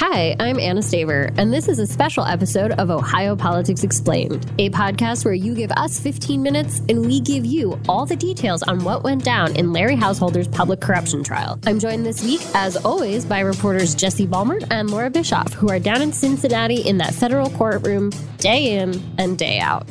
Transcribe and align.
Hi, 0.00 0.36
I'm 0.38 0.60
Anna 0.60 0.80
Staver, 0.80 1.34
and 1.38 1.52
this 1.52 1.66
is 1.66 1.80
a 1.80 1.86
special 1.86 2.24
episode 2.24 2.70
of 2.70 2.88
Ohio 2.88 3.34
Politics 3.34 3.82
Explained, 3.82 4.48
a 4.56 4.70
podcast 4.70 5.24
where 5.24 5.34
you 5.34 5.56
give 5.56 5.72
us 5.72 5.98
15 5.98 6.40
minutes 6.40 6.78
and 6.88 7.04
we 7.04 7.18
give 7.18 7.44
you 7.44 7.80
all 7.88 8.06
the 8.06 8.14
details 8.14 8.62
on 8.62 8.84
what 8.84 9.02
went 9.02 9.24
down 9.24 9.56
in 9.56 9.72
Larry 9.72 9.96
Householder's 9.96 10.46
public 10.46 10.80
corruption 10.80 11.24
trial. 11.24 11.58
I'm 11.66 11.80
joined 11.80 12.06
this 12.06 12.22
week, 12.22 12.40
as 12.54 12.76
always, 12.76 13.24
by 13.24 13.40
reporters 13.40 13.96
Jesse 13.96 14.24
Balmert 14.24 14.68
and 14.70 14.88
Laura 14.88 15.10
Bischoff, 15.10 15.52
who 15.52 15.68
are 15.68 15.80
down 15.80 16.00
in 16.00 16.12
Cincinnati 16.12 16.82
in 16.82 16.98
that 16.98 17.12
federal 17.12 17.50
courtroom 17.50 18.10
day 18.36 18.78
in 18.78 19.02
and 19.18 19.36
day 19.36 19.58
out. 19.58 19.88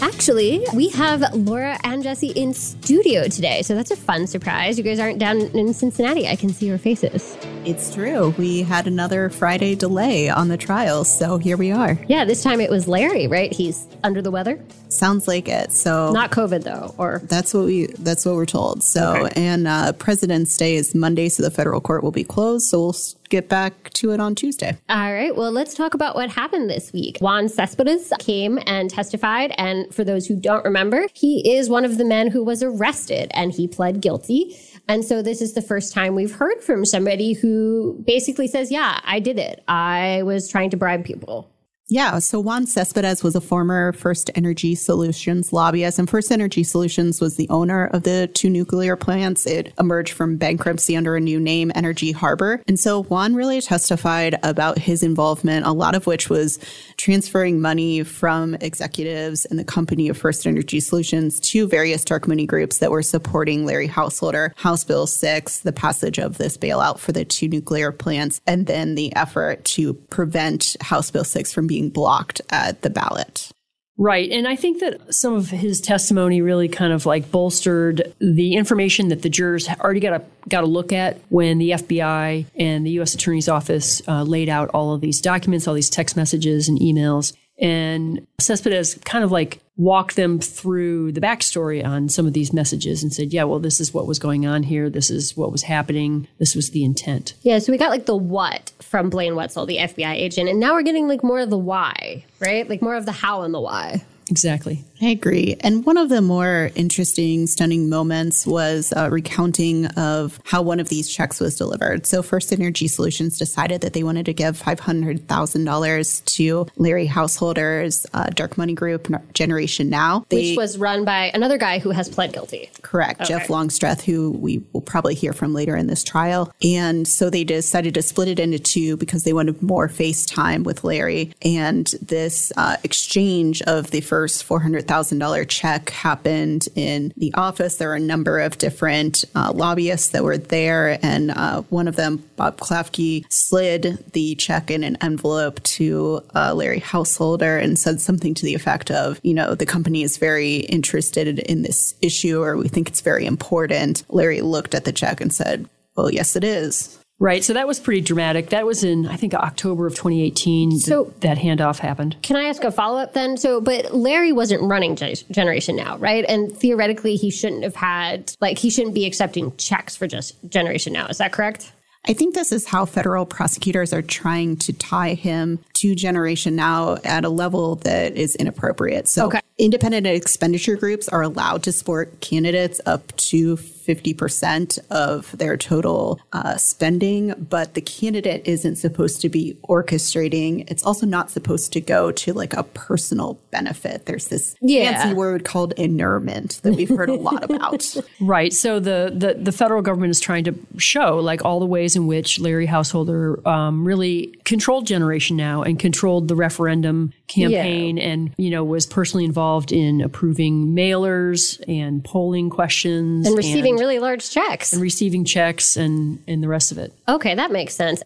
Actually, 0.00 0.64
we 0.72 0.88
have 0.88 1.34
Laura 1.34 1.78
and 1.84 2.02
Jesse 2.02 2.28
in 2.30 2.54
studio 2.54 3.28
today, 3.28 3.60
so 3.60 3.74
that's 3.74 3.90
a 3.90 3.96
fun 3.96 4.26
surprise. 4.26 4.78
You 4.78 4.84
guys 4.84 4.98
aren't 4.98 5.18
down 5.18 5.38
in 5.38 5.74
Cincinnati. 5.74 6.26
I 6.26 6.36
can 6.36 6.48
see 6.48 6.64
your 6.64 6.78
faces. 6.78 7.36
It's 7.64 7.94
true. 7.94 8.34
We 8.38 8.62
had 8.62 8.86
another 8.86 9.28
Friday 9.28 9.74
delay 9.74 10.28
on 10.28 10.48
the 10.48 10.56
trial, 10.56 11.04
so 11.04 11.38
here 11.38 11.56
we 11.56 11.70
are. 11.70 11.98
Yeah, 12.08 12.24
this 12.24 12.42
time 12.42 12.60
it 12.60 12.70
was 12.70 12.88
Larry, 12.88 13.26
right? 13.26 13.52
He's 13.52 13.86
under 14.02 14.22
the 14.22 14.30
weather. 14.30 14.62
Sounds 14.88 15.28
like 15.28 15.48
it. 15.48 15.72
So 15.72 16.12
not 16.12 16.30
COVID 16.30 16.64
though, 16.64 16.94
or 16.96 17.20
that's 17.24 17.52
what 17.52 17.64
we 17.66 17.86
that's 17.98 18.24
what 18.24 18.36
we're 18.36 18.46
told. 18.46 18.82
So 18.82 19.26
okay. 19.26 19.32
and 19.36 19.68
uh, 19.68 19.92
President's 19.92 20.56
Day 20.56 20.76
is 20.76 20.94
Monday, 20.94 21.28
so 21.28 21.42
the 21.42 21.50
federal 21.50 21.80
court 21.80 22.02
will 22.02 22.10
be 22.10 22.24
closed. 22.24 22.66
So 22.66 22.80
we'll 22.80 22.96
get 23.28 23.48
back 23.48 23.90
to 23.90 24.12
it 24.12 24.20
on 24.20 24.34
Tuesday. 24.34 24.76
All 24.88 25.12
right. 25.12 25.34
Well, 25.34 25.52
let's 25.52 25.74
talk 25.74 25.94
about 25.94 26.14
what 26.14 26.30
happened 26.30 26.70
this 26.70 26.92
week. 26.92 27.18
Juan 27.20 27.48
Cespedes 27.48 28.12
came 28.18 28.58
and 28.66 28.90
testified. 28.90 29.52
And 29.58 29.92
for 29.94 30.04
those 30.04 30.26
who 30.26 30.36
don't 30.36 30.64
remember, 30.64 31.06
he 31.12 31.56
is 31.56 31.68
one 31.68 31.84
of 31.84 31.98
the 31.98 32.04
men 32.04 32.28
who 32.28 32.42
was 32.42 32.62
arrested 32.62 33.30
and 33.34 33.52
he 33.52 33.68
pled 33.68 34.00
guilty. 34.00 34.56
And 34.88 35.04
so 35.04 35.20
this 35.20 35.42
is 35.42 35.52
the 35.52 35.62
first 35.62 35.92
time 35.92 36.14
we've 36.14 36.34
heard 36.34 36.62
from 36.62 36.86
somebody 36.86 37.34
who 37.34 38.02
basically 38.06 38.48
says, 38.48 38.70
Yeah, 38.70 39.00
I 39.04 39.20
did 39.20 39.38
it. 39.38 39.62
I 39.68 40.22
was 40.24 40.48
trying 40.48 40.70
to 40.70 40.76
bribe 40.76 41.04
people. 41.04 41.50
Yeah. 41.90 42.18
So 42.18 42.38
Juan 42.38 42.66
Cespedes 42.66 43.22
was 43.22 43.34
a 43.34 43.40
former 43.40 43.92
First 43.94 44.30
Energy 44.34 44.74
Solutions 44.74 45.54
lobbyist, 45.54 45.98
and 45.98 46.08
First 46.08 46.30
Energy 46.30 46.62
Solutions 46.62 47.18
was 47.18 47.36
the 47.36 47.48
owner 47.48 47.86
of 47.86 48.02
the 48.02 48.30
two 48.34 48.50
nuclear 48.50 48.94
plants. 48.94 49.46
It 49.46 49.72
emerged 49.80 50.12
from 50.12 50.36
bankruptcy 50.36 50.96
under 50.96 51.16
a 51.16 51.20
new 51.20 51.40
name, 51.40 51.72
Energy 51.74 52.12
Harbor. 52.12 52.62
And 52.68 52.78
so 52.78 53.04
Juan 53.04 53.34
really 53.34 53.62
testified 53.62 54.38
about 54.42 54.76
his 54.76 55.02
involvement, 55.02 55.64
a 55.64 55.72
lot 55.72 55.94
of 55.94 56.06
which 56.06 56.28
was 56.28 56.58
transferring 56.98 57.58
money 57.58 58.02
from 58.02 58.54
executives 58.56 59.46
in 59.46 59.56
the 59.56 59.64
company 59.64 60.10
of 60.10 60.18
First 60.18 60.46
Energy 60.46 60.80
Solutions 60.80 61.40
to 61.40 61.66
various 61.66 62.04
dark 62.04 62.28
money 62.28 62.44
groups 62.44 62.78
that 62.80 62.90
were 62.90 63.02
supporting 63.02 63.64
Larry 63.64 63.86
Householder, 63.86 64.52
House 64.56 64.84
Bill 64.84 65.06
6, 65.06 65.60
the 65.60 65.72
passage 65.72 66.18
of 66.18 66.36
this 66.36 66.58
bailout 66.58 66.98
for 66.98 67.12
the 67.12 67.24
two 67.24 67.48
nuclear 67.48 67.92
plants, 67.92 68.42
and 68.46 68.66
then 68.66 68.94
the 68.94 69.14
effort 69.16 69.64
to 69.64 69.94
prevent 69.94 70.76
House 70.82 71.10
Bill 71.10 71.24
6 71.24 71.50
from 71.50 71.66
being 71.66 71.77
being 71.78 71.90
blocked 71.90 72.40
at 72.50 72.82
the 72.82 72.90
ballot. 72.90 73.52
Right. 74.00 74.30
And 74.30 74.46
I 74.46 74.54
think 74.54 74.78
that 74.78 75.12
some 75.12 75.34
of 75.34 75.50
his 75.50 75.80
testimony 75.80 76.40
really 76.40 76.68
kind 76.68 76.92
of 76.92 77.04
like 77.04 77.32
bolstered 77.32 78.14
the 78.20 78.54
information 78.54 79.08
that 79.08 79.22
the 79.22 79.28
jurors 79.28 79.68
already 79.68 79.98
got 79.98 80.20
a, 80.20 80.24
got 80.48 80.62
a 80.62 80.68
look 80.68 80.92
at 80.92 81.18
when 81.30 81.58
the 81.58 81.70
FBI 81.70 82.46
and 82.54 82.86
the 82.86 82.90
U.S. 82.92 83.14
Attorney's 83.14 83.48
Office 83.48 84.00
uh, 84.06 84.22
laid 84.22 84.48
out 84.48 84.70
all 84.70 84.94
of 84.94 85.00
these 85.00 85.20
documents, 85.20 85.66
all 85.66 85.74
these 85.74 85.90
text 85.90 86.16
messages 86.16 86.68
and 86.68 86.78
emails. 86.78 87.32
And 87.60 88.26
Cespedes 88.38 88.94
kind 89.04 89.24
of 89.24 89.32
like 89.32 89.60
walked 89.76 90.16
them 90.16 90.38
through 90.38 91.12
the 91.12 91.20
backstory 91.20 91.84
on 91.84 92.08
some 92.08 92.26
of 92.26 92.32
these 92.32 92.52
messages 92.52 93.02
and 93.02 93.12
said, 93.12 93.32
yeah, 93.32 93.44
well, 93.44 93.58
this 93.58 93.80
is 93.80 93.92
what 93.92 94.06
was 94.06 94.18
going 94.18 94.46
on 94.46 94.62
here. 94.62 94.90
This 94.90 95.10
is 95.10 95.36
what 95.36 95.52
was 95.52 95.62
happening. 95.62 96.28
This 96.38 96.54
was 96.54 96.70
the 96.70 96.84
intent. 96.84 97.34
Yeah. 97.42 97.58
So 97.58 97.72
we 97.72 97.78
got 97.78 97.90
like 97.90 98.06
the 98.06 98.16
what 98.16 98.72
from 98.80 99.10
Blaine 99.10 99.34
Wetzel, 99.34 99.66
the 99.66 99.78
FBI 99.78 100.14
agent. 100.14 100.48
And 100.48 100.60
now 100.60 100.74
we're 100.74 100.82
getting 100.82 101.08
like 101.08 101.22
more 101.22 101.40
of 101.40 101.50
the 101.50 101.58
why, 101.58 102.24
right? 102.40 102.68
Like 102.68 102.82
more 102.82 102.96
of 102.96 103.06
the 103.06 103.12
how 103.12 103.42
and 103.42 103.54
the 103.54 103.60
why. 103.60 104.04
Exactly. 104.30 104.84
I 105.00 105.06
agree. 105.06 105.56
And 105.60 105.84
one 105.84 105.96
of 105.96 106.08
the 106.08 106.20
more 106.20 106.70
interesting, 106.74 107.46
stunning 107.46 107.88
moments 107.88 108.46
was 108.46 108.92
a 108.96 109.10
recounting 109.10 109.86
of 109.86 110.40
how 110.44 110.62
one 110.62 110.80
of 110.80 110.88
these 110.88 111.08
checks 111.08 111.40
was 111.40 111.56
delivered. 111.56 112.06
So, 112.06 112.22
First 112.22 112.52
Energy 112.52 112.88
Solutions 112.88 113.38
decided 113.38 113.80
that 113.82 113.92
they 113.92 114.02
wanted 114.02 114.26
to 114.26 114.32
give 114.32 114.60
$500,000 114.60 116.24
to 116.24 116.66
Larry 116.76 117.06
Householder's 117.06 118.06
uh, 118.12 118.30
dark 118.30 118.58
money 118.58 118.74
group, 118.74 119.08
Generation 119.34 119.88
Now. 119.88 120.26
They, 120.28 120.50
Which 120.50 120.56
was 120.56 120.78
run 120.78 121.04
by 121.04 121.30
another 121.32 121.58
guy 121.58 121.78
who 121.78 121.90
has 121.90 122.08
pled 122.08 122.32
guilty. 122.32 122.70
Correct. 122.82 123.20
Okay. 123.20 123.28
Jeff 123.28 123.50
Longstreth, 123.50 124.02
who 124.02 124.32
we 124.32 124.64
will 124.72 124.80
probably 124.80 125.14
hear 125.14 125.32
from 125.32 125.54
later 125.54 125.76
in 125.76 125.86
this 125.86 126.02
trial. 126.02 126.52
And 126.62 127.06
so 127.06 127.30
they 127.30 127.44
decided 127.44 127.94
to 127.94 128.02
split 128.02 128.28
it 128.28 128.40
into 128.40 128.58
two 128.58 128.96
because 128.96 129.22
they 129.22 129.32
wanted 129.32 129.62
more 129.62 129.88
face 129.88 130.26
time 130.26 130.64
with 130.64 130.82
Larry. 130.82 131.32
And 131.42 131.86
this 132.02 132.52
uh, 132.56 132.76
exchange 132.82 133.62
of 133.62 133.90
the 133.90 134.00
first 134.00 134.42
400 134.44 134.87
$100,000 134.88 135.48
check 135.48 135.90
happened 135.90 136.68
in 136.74 137.12
the 137.16 137.32
office. 137.34 137.76
There 137.76 137.88
were 137.88 137.94
a 137.94 138.00
number 138.00 138.38
of 138.40 138.58
different 138.58 139.24
uh, 139.34 139.52
lobbyists 139.52 140.10
that 140.10 140.24
were 140.24 140.38
there, 140.38 140.98
and 141.02 141.30
uh, 141.30 141.62
one 141.62 141.88
of 141.88 141.96
them, 141.96 142.24
Bob 142.36 142.58
Klafke, 142.58 143.24
slid 143.28 144.04
the 144.12 144.34
check 144.36 144.70
in 144.70 144.84
an 144.84 144.96
envelope 145.00 145.62
to 145.64 146.22
uh, 146.34 146.54
Larry 146.54 146.80
Householder 146.80 147.58
and 147.58 147.78
said 147.78 148.00
something 148.00 148.34
to 148.34 148.44
the 148.44 148.54
effect 148.54 148.90
of, 148.90 149.20
you 149.22 149.34
know, 149.34 149.54
the 149.54 149.66
company 149.66 150.02
is 150.02 150.16
very 150.16 150.56
interested 150.56 151.38
in 151.38 151.62
this 151.62 151.94
issue, 152.00 152.42
or 152.42 152.56
we 152.56 152.68
think 152.68 152.88
it's 152.88 153.00
very 153.00 153.26
important. 153.26 154.04
Larry 154.08 154.40
looked 154.40 154.74
at 154.74 154.84
the 154.84 154.92
check 154.92 155.20
and 155.20 155.32
said, 155.32 155.68
well, 155.96 156.12
yes, 156.12 156.36
it 156.36 156.44
is. 156.44 156.97
Right. 157.20 157.42
So 157.42 157.52
that 157.52 157.66
was 157.66 157.80
pretty 157.80 158.00
dramatic. 158.00 158.50
That 158.50 158.64
was 158.64 158.84
in, 158.84 159.08
I 159.08 159.16
think, 159.16 159.34
October 159.34 159.86
of 159.88 159.94
2018 159.94 160.78
so, 160.78 161.04
that, 161.04 161.20
that 161.22 161.38
handoff 161.38 161.80
happened. 161.80 162.16
Can 162.22 162.36
I 162.36 162.44
ask 162.44 162.62
a 162.62 162.70
follow 162.70 163.00
up 163.00 163.12
then? 163.12 163.36
So, 163.36 163.60
but 163.60 163.92
Larry 163.92 164.30
wasn't 164.30 164.62
running 164.62 164.94
Generation 164.94 165.74
Now, 165.74 165.98
right? 165.98 166.24
And 166.28 166.52
theoretically, 166.56 167.16
he 167.16 167.30
shouldn't 167.30 167.64
have 167.64 167.74
had, 167.74 168.34
like, 168.40 168.58
he 168.58 168.70
shouldn't 168.70 168.94
be 168.94 169.04
accepting 169.04 169.56
checks 169.56 169.96
for 169.96 170.06
just 170.06 170.36
Generation 170.48 170.92
Now. 170.92 171.08
Is 171.08 171.18
that 171.18 171.32
correct? 171.32 171.72
I 172.06 172.12
think 172.12 172.36
this 172.36 172.52
is 172.52 172.66
how 172.66 172.84
federal 172.84 173.26
prosecutors 173.26 173.92
are 173.92 174.02
trying 174.02 174.56
to 174.58 174.72
tie 174.72 175.14
him 175.14 175.58
to 175.74 175.96
Generation 175.96 176.54
Now 176.54 176.98
at 177.04 177.24
a 177.24 177.28
level 177.28 177.76
that 177.76 178.16
is 178.16 178.36
inappropriate. 178.36 179.08
So, 179.08 179.26
okay. 179.26 179.40
Independent 179.58 180.06
expenditure 180.06 180.76
groups 180.76 181.08
are 181.08 181.22
allowed 181.22 181.64
to 181.64 181.72
support 181.72 182.20
candidates 182.20 182.80
up 182.86 183.14
to 183.16 183.56
50% 183.56 184.78
of 184.90 185.36
their 185.36 185.56
total 185.56 186.20
uh, 186.32 186.58
spending, 186.58 187.32
but 187.48 187.72
the 187.72 187.80
candidate 187.80 188.42
isn't 188.44 188.76
supposed 188.76 189.22
to 189.22 189.30
be 189.30 189.56
orchestrating. 189.66 190.70
It's 190.70 190.84
also 190.84 191.06
not 191.06 191.30
supposed 191.30 191.72
to 191.72 191.80
go 191.80 192.12
to 192.12 192.34
like 192.34 192.52
a 192.52 192.64
personal 192.64 193.40
benefit. 193.50 194.04
There's 194.04 194.28
this 194.28 194.54
yeah. 194.60 194.92
fancy 194.92 195.14
word 195.14 195.44
called 195.46 195.72
inurement 195.72 196.60
that 196.64 196.74
we've 196.74 196.90
heard 196.90 197.08
a 197.08 197.14
lot 197.14 197.42
about. 197.50 197.96
Right. 198.20 198.52
So 198.52 198.78
the, 198.78 199.10
the, 199.14 199.34
the, 199.42 199.52
federal 199.58 199.80
government 199.80 200.10
is 200.10 200.20
trying 200.20 200.44
to 200.44 200.54
show 200.76 201.16
like 201.16 201.44
all 201.44 201.58
the 201.58 201.66
ways 201.66 201.96
in 201.96 202.06
which 202.06 202.38
Larry 202.38 202.66
Householder 202.66 203.46
um, 203.48 203.84
really 203.84 204.26
controlled 204.44 204.86
Generation 204.86 205.36
Now 205.36 205.62
and 205.62 205.78
controlled 205.78 206.28
the 206.28 206.36
referendum 206.36 207.12
campaign 207.26 207.96
yeah. 207.96 208.08
and, 208.08 208.34
you 208.36 208.50
know, 208.50 208.62
was 208.62 208.86
personally 208.86 209.24
involved 209.24 209.47
in 209.72 210.00
approving 210.00 210.68
mailers 210.68 211.62
and 211.68 212.04
polling 212.04 212.50
questions. 212.50 213.26
And 213.26 213.36
receiving 213.36 213.74
and, 213.74 213.80
really 213.80 213.98
large 213.98 214.30
checks. 214.30 214.72
And 214.72 214.82
receiving 214.82 215.24
checks 215.24 215.76
and, 215.76 216.22
and 216.26 216.42
the 216.42 216.48
rest 216.48 216.72
of 216.72 216.78
it. 216.78 216.92
Okay, 217.08 217.34
that 217.34 217.50
makes 217.50 217.74
sense. 217.74 218.02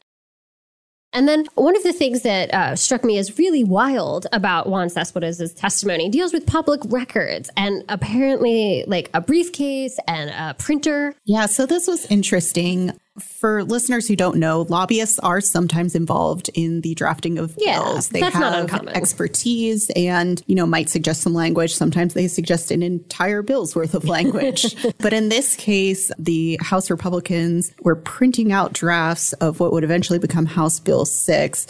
And 1.15 1.29
then 1.29 1.47
one 1.55 1.77
of 1.77 1.83
the 1.83 1.93
things 1.93 2.23
that 2.23 2.53
uh, 2.55 2.75
struck 2.75 3.05
me 3.05 3.19
as 3.19 3.39
really 3.39 3.65
wild 3.65 4.27
about 4.33 4.69
Juan 4.69 4.89
Cespedes' 4.89 5.53
testimony 5.53 6.09
deals 6.09 6.33
with 6.33 6.47
public 6.47 6.81
records 6.87 7.51
and 7.57 7.85
apparently 7.91 8.85
like 8.87 9.11
a 9.13 9.21
briefcase 9.21 9.99
and 10.09 10.31
a 10.31 10.55
printer. 10.55 11.15
Yeah, 11.27 11.47
so 11.47 11.67
this 11.67 11.87
was 11.87 12.07
interesting. 12.11 12.93
For 13.21 13.63
listeners 13.63 14.09
who 14.09 14.17
don't 14.17 14.39
know, 14.39 14.63
lobbyists 14.63 15.19
are 15.19 15.43
sometimes 15.43 15.95
involved 15.95 16.49
in 16.55 16.81
the 16.81 16.95
drafting 16.95 17.39
of 17.39 17.55
yeah, 17.59 17.79
bills. 17.79 18.09
They 18.09 18.21
have 18.21 18.71
expertise 18.89 19.91
and, 19.95 20.43
you 20.47 20.55
know, 20.55 20.65
might 20.65 20.89
suggest 20.89 21.21
some 21.21 21.35
language. 21.35 21.75
Sometimes 21.75 22.15
they 22.15 22.27
suggest 22.27 22.71
an 22.71 22.83
entire 22.83 23.43
bill's 23.43 23.77
worth 23.77 23.95
of 23.95 24.07
language. 24.07 24.75
but 24.99 25.13
in 25.13 25.29
this 25.29 25.57
case, 25.57 26.11
the 26.19 26.59
House 26.63 26.91
Republicans 26.91 27.75
were 27.83 27.97
printing 27.97 28.51
out 28.51 28.73
drafts 28.73 29.35
of 29.35 29.61
what 29.61 29.73
would 29.73 29.85
eventually 29.85 30.19
become 30.19 30.47
House 30.47 30.81
Bill 30.81 31.05
6 31.05 31.67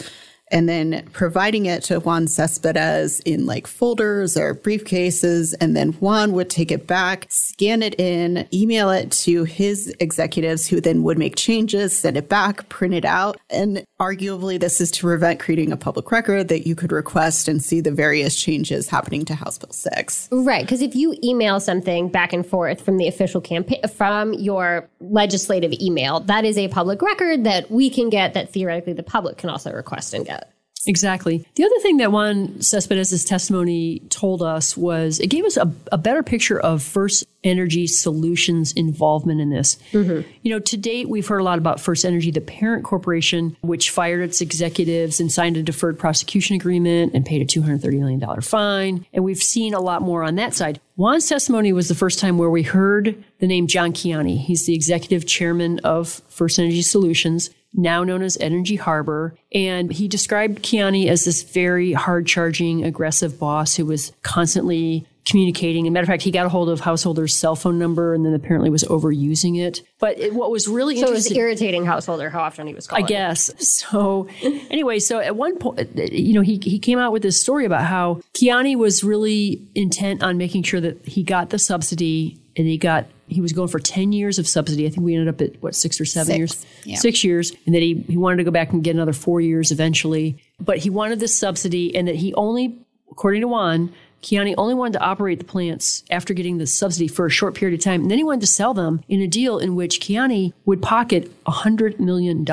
and 0.53 0.69
then 0.69 1.09
providing 1.13 1.67
it 1.67 1.83
to 1.85 1.99
Juan 1.99 2.29
Cespedes 2.29 3.21
in 3.21 3.47
like 3.47 3.67
folders 3.67 4.37
or 4.37 4.55
briefcases. 4.55 5.55
And 5.61 5.75
then 5.75 5.93
Juan 5.95 6.33
would 6.33 6.51
take 6.51 6.71
it 6.71 6.87
back, 6.87 7.27
scan 7.31 7.83
it 7.83 7.99
in, 7.99 8.47
email 8.53 8.91
it 8.91 9.11
to 9.13 9.45
his 9.45 9.89
executives 9.99 10.67
who 10.67 10.81
then 10.81 11.03
would 11.03 11.19
make 11.19 11.37
changes, 11.37 11.97
send 11.97 12.17
it 12.17 12.29
back, 12.29 12.69
print 12.69 12.95
it 12.95 13.07
out. 13.07 13.39
And 13.51 13.85
arguably, 13.99 14.61
this 14.61 14.81
is 14.81 14.91
to 14.93 15.03
prevent 15.03 15.41
creating 15.41 15.73
a 15.73 15.77
public 15.77 16.13
record 16.13 16.49
that 16.49 16.67
you 16.67 16.75
could 16.75 16.93
request 16.93 17.49
and 17.49 17.63
see 17.63 17.81
the 17.81 17.91
various 17.91 18.41
changes 18.41 18.89
happening 18.89 19.25
to 19.25 19.35
House 19.35 19.59
Bill 19.59 19.73
6. 19.73 20.29
Right. 20.31 20.65
Because 20.65 20.83
if 20.83 20.95
you 20.95 21.17
email 21.25 21.61
something 21.61 22.09
back 22.09 22.33
and 22.33 22.47
forth 22.47 22.81
from 22.83 22.99
the 22.99 23.09
official 23.09 23.41
campaign, 23.41 23.81
from 23.95 24.35
your 24.35 24.89
legislative 25.01 25.73
email, 25.81 26.21
that 26.21 26.45
is 26.45 26.59
a 26.59 26.69
public 26.69 27.01
record 27.01 27.45
that 27.45 27.71
we 27.71 27.89
can 27.89 28.11
get 28.11 28.35
that 28.35 28.53
theoretically 28.53 28.93
the 28.93 29.03
public 29.03 29.39
can 29.39 29.49
also 29.49 29.73
request 29.73 30.13
and 30.13 30.27
get. 30.27 30.42
Exactly. 30.87 31.47
The 31.55 31.65
other 31.65 31.79
thing 31.81 31.99
that 31.99 32.11
Juan 32.11 32.61
Cespedes' 32.61 33.25
testimony 33.25 34.01
told 34.09 34.43
us 34.43 34.77
was 34.77 35.21
it 35.21 35.29
gave 35.29 35.45
us 35.45 35.57
a, 35.57 35.73
a 35.93 35.99
better 35.99 36.23
picture 36.23 36.59
of 36.59 36.83
First 36.83 37.25
Energy 37.45 37.87
Solutions' 37.87 38.73
involvement 38.73 39.41
in 39.41 39.51
this. 39.51 39.77
Mm-hmm. 39.93 40.29
You 40.43 40.51
know, 40.51 40.59
to 40.61 40.77
date, 40.77 41.09
we've 41.09 41.27
heard 41.27 41.41
a 41.41 41.45
lot 41.45 41.59
about 41.59 41.81
First 41.81 42.05
Energy, 42.05 42.31
the 42.31 42.41
parent 42.41 42.85
corporation, 42.85 43.57
which 43.63 43.91
fired 43.91 44.23
its 44.23 44.41
executives 44.41 45.21
and 45.21 45.31
signed 45.31 45.57
a 45.57 45.63
deferred 45.63 45.99
prosecution 45.99 46.57
agreement 46.57 47.15
and 47.15 47.25
paid 47.25 47.43
a 47.43 47.45
$230 47.45 47.99
million 47.99 48.41
fine. 48.41 49.07
And 49.13 49.25
we've 49.25 49.39
seen 49.39 49.75
a 49.75 49.81
lot 49.81 50.03
more 50.03 50.23
on 50.23 50.37
that 50.37 50.55
side. 50.55 50.81
Juan's 50.97 51.29
testimony 51.29 51.73
was 51.73 51.89
the 51.89 51.95
first 51.95 52.19
time 52.19 52.39
where 52.39 52.51
we 52.51 52.63
heard 52.63 53.23
the 53.39 53.47
name 53.47 53.67
John 53.67 53.93
Kiani. 53.93 54.39
He's 54.39 54.67
the 54.67 54.75
executive 54.75 55.27
chairman 55.27 55.79
of 55.81 56.23
First 56.29 56.59
Energy 56.59 56.83
Solutions 56.83 57.51
now 57.75 58.05
known 58.05 58.23
as 58.23 58.37
Energy 58.39 58.77
Harbor. 58.77 59.35
And 59.53 59.93
he 59.93 60.09
described 60.09 60.63
Kiani 60.63 61.07
as 61.07 61.25
this 61.25 61.43
very 61.43 61.93
hard 61.93 62.27
charging, 62.27 62.85
aggressive 62.85 63.39
boss 63.39 63.77
who 63.77 63.87
was 63.87 64.13
constantly 64.23 65.07
communicating. 65.25 65.87
As 65.87 65.89
a 65.89 65.93
matter 65.93 66.03
of 66.03 66.09
fact, 66.09 66.23
he 66.23 66.31
got 66.31 66.47
a 66.47 66.49
hold 66.49 66.69
of 66.69 66.81
Householder's 66.81 67.35
cell 67.35 67.55
phone 67.55 67.79
number 67.79 68.15
and 68.15 68.25
then 68.27 68.35
apparently 68.35 68.71
was 68.71 68.83
overusing 68.85 69.61
it. 69.61 69.83
But 69.99 70.19
it, 70.19 70.35
what 70.35 70.51
was 70.51 70.67
really 70.67 70.97
so 70.97 71.07
interesting. 71.07 71.37
it 71.37 71.39
was 71.39 71.39
irritating 71.39 71.85
Householder 71.87 72.29
how 72.31 72.41
often 72.41 72.67
he 72.67 72.75
was 72.75 72.87
calling. 72.87 73.05
I 73.05 73.09
guess. 73.09 73.51
So 73.83 74.29
anyway, 74.43 74.99
so 74.99 75.19
at 75.19 75.37
one 75.37 75.57
point, 75.59 75.97
you 75.97 76.35
know, 76.35 76.41
he, 76.41 76.61
he 76.63 76.79
came 76.79 76.99
out 76.99 77.13
with 77.13 77.23
this 77.23 77.41
story 77.41 77.65
about 77.65 77.85
how 77.85 78.21
Kiani 78.35 78.77
was 78.77 79.03
really 79.03 79.67
intent 79.75 80.23
on 80.23 80.37
making 80.39 80.63
sure 80.65 80.81
that 80.81 81.07
he 81.07 81.23
got 81.23 81.51
the 81.51 81.59
subsidy 81.59 82.39
and 82.57 82.67
he 82.67 82.79
got 82.79 83.07
he 83.29 83.41
was 83.41 83.53
going 83.53 83.69
for 83.69 83.79
10 83.79 84.13
years 84.13 84.39
of 84.39 84.47
subsidy. 84.47 84.87
I 84.87 84.91
think 84.91 85.05
we 85.05 85.15
ended 85.15 85.29
up 85.29 85.41
at 85.41 85.63
what, 85.63 85.75
six 85.75 86.01
or 86.01 86.05
seven 86.05 86.27
six. 86.27 86.39
years? 86.39 86.67
Yeah. 86.85 86.97
Six 86.97 87.25
years. 87.25 87.53
And 87.67 87.75
that 87.75 87.83
he, 87.83 87.95
he 88.09 88.17
wanted 88.17 88.37
to 88.37 88.45
go 88.45 88.51
back 88.51 88.73
and 88.73 88.85
get 88.85 88.95
another 88.95 89.13
four 89.13 89.41
years 89.41 89.73
eventually. 89.73 90.37
But 90.61 90.79
he 90.79 90.91
wanted 90.91 91.19
this 91.19 91.37
subsidy 91.39 91.95
and 91.97 92.07
that 92.09 92.17
he 92.17 92.35
only, 92.35 92.79
according 93.11 93.41
to 93.41 93.49
Juan, 93.49 93.93
Kiani 94.23 94.55
only 94.57 94.75
wanted 94.75 94.95
to 94.95 95.05
operate 95.05 95.39
the 95.39 95.45
plants 95.45 96.05
after 96.11 96.33
getting 96.33 96.59
the 96.59 96.67
subsidy 96.67 97.09
for 97.09 97.27
a 97.27 97.31
short 97.31 97.55
period 97.55 97.79
of 97.79 97.85
time. 97.85 98.03
And 98.03 98.11
then 98.11 98.19
he 98.19 98.25
wanted 98.25 98.43
to 98.43 98.47
sell 98.47 98.73
them 98.73 99.03
in 99.09 99.21
a 99.21 99.27
deal 99.27 99.59
in 99.59 99.75
which 99.75 100.01
Kiani 100.01 100.53
would 100.65 100.81
pocket 100.81 101.31
$100 101.45 101.99
million. 101.99 102.45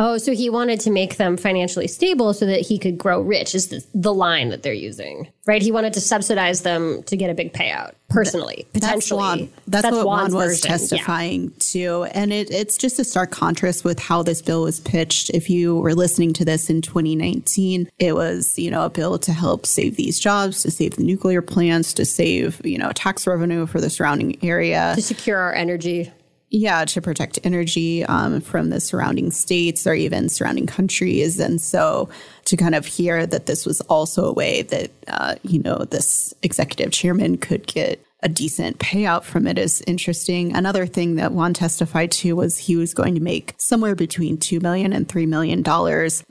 Oh, 0.00 0.16
so 0.16 0.32
he 0.32 0.48
wanted 0.48 0.78
to 0.80 0.90
make 0.90 1.16
them 1.16 1.36
financially 1.36 1.88
stable 1.88 2.32
so 2.32 2.46
that 2.46 2.60
he 2.60 2.78
could 2.78 2.96
grow 2.96 3.20
rich, 3.20 3.52
is 3.52 3.66
the, 3.66 3.84
the 3.92 4.14
line 4.14 4.50
that 4.50 4.62
they're 4.62 4.72
using, 4.72 5.28
right? 5.44 5.60
He 5.60 5.72
wanted 5.72 5.92
to 5.94 6.00
subsidize 6.00 6.62
them 6.62 7.02
to 7.02 7.16
get 7.16 7.30
a 7.30 7.34
big 7.34 7.52
payout 7.52 7.94
personally, 8.08 8.64
potentially. 8.72 9.00
That's, 9.00 9.10
Juan, 9.10 9.52
that's, 9.66 9.84
what 9.90 10.04
Juan's 10.04 10.32
Juan 10.32 10.46
was 10.46 10.60
version. 10.60 10.70
Yeah. 10.70 10.76
testifying 10.76 11.50
to. 11.58 12.04
And 12.12 12.32
it, 12.32 12.48
it's 12.52 12.78
just 12.78 13.00
a 13.00 13.04
stark 13.04 13.32
contrast 13.32 13.84
with 13.84 13.98
how 13.98 14.22
this 14.22 14.40
bill 14.40 14.62
was 14.62 14.78
pitched. 14.78 15.30
If 15.30 15.50
you 15.50 15.76
were 15.80 15.96
listening 15.96 16.32
to 16.34 16.44
this 16.44 16.70
in 16.70 16.80
2019, 16.80 17.90
it 17.98 18.14
was, 18.14 18.56
you 18.56 18.70
know, 18.70 18.84
a 18.84 18.90
bill 18.90 19.18
to 19.18 19.32
help 19.32 19.66
save 19.66 19.96
these 19.96 20.20
jobs, 20.20 20.62
to 20.62 20.70
save 20.70 20.94
the 20.94 21.02
nuclear 21.02 21.42
plants, 21.42 21.92
to 21.94 22.04
save, 22.04 22.64
you 22.64 22.78
know, 22.78 22.92
tax 22.92 23.26
revenue 23.26 23.66
for 23.66 23.80
the 23.80 23.90
surrounding 23.90 24.38
area. 24.44 24.92
To 24.94 25.02
secure 25.02 25.38
our 25.38 25.54
energy. 25.54 26.12
Yeah, 26.50 26.86
to 26.86 27.02
protect 27.02 27.38
energy 27.44 28.04
um, 28.06 28.40
from 28.40 28.70
the 28.70 28.80
surrounding 28.80 29.30
states 29.30 29.86
or 29.86 29.92
even 29.92 30.30
surrounding 30.30 30.66
countries. 30.66 31.38
And 31.38 31.60
so 31.60 32.08
to 32.46 32.56
kind 32.56 32.74
of 32.74 32.86
hear 32.86 33.26
that 33.26 33.44
this 33.44 33.66
was 33.66 33.82
also 33.82 34.24
a 34.24 34.32
way 34.32 34.62
that, 34.62 34.90
uh, 35.08 35.34
you 35.42 35.60
know, 35.62 35.76
this 35.90 36.32
executive 36.42 36.90
chairman 36.90 37.36
could 37.36 37.66
get 37.66 38.02
a 38.22 38.28
decent 38.28 38.78
payout 38.78 39.22
from 39.22 39.46
it 39.46 39.58
is 39.58 39.82
interesting. 39.86 40.54
Another 40.54 40.86
thing 40.86 41.16
that 41.16 41.32
Juan 41.32 41.54
testified 41.54 42.10
to 42.12 42.34
was 42.34 42.58
he 42.58 42.76
was 42.76 42.94
going 42.94 43.14
to 43.14 43.20
make 43.20 43.54
somewhere 43.58 43.94
between 43.94 44.38
$2 44.38 44.60
million 44.60 44.92
and 44.92 45.06
$3 45.08 45.28
million 45.28 45.62